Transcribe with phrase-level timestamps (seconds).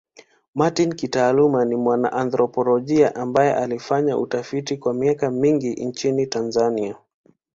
[0.55, 6.95] Martin kitaaluma ni mwana anthropolojia ambaye amefanya utafiti kwa miaka mingi nchini Tanzania.